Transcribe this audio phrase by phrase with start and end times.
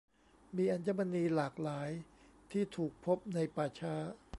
[0.55, 1.89] มีอัญมณีหลากหลาย
[2.51, 3.93] ที่ถูกพบในป่าช้า